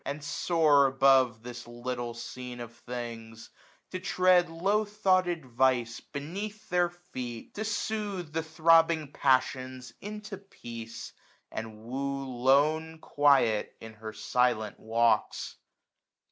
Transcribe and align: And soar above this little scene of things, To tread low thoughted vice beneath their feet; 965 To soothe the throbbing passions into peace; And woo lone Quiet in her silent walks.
And 0.03 0.23
soar 0.23 0.87
above 0.87 1.43
this 1.43 1.67
little 1.67 2.15
scene 2.15 2.59
of 2.59 2.75
things, 2.75 3.51
To 3.91 3.99
tread 3.99 4.49
low 4.49 4.83
thoughted 4.83 5.45
vice 5.45 5.99
beneath 5.99 6.69
their 6.69 6.89
feet; 6.89 7.51
965 7.53 7.53
To 7.53 7.69
soothe 7.69 8.33
the 8.33 8.41
throbbing 8.41 9.11
passions 9.11 9.93
into 10.01 10.37
peace; 10.39 11.13
And 11.51 11.83
woo 11.83 12.23
lone 12.25 12.97
Quiet 12.97 13.75
in 13.79 13.93
her 13.93 14.11
silent 14.11 14.79
walks. 14.79 15.57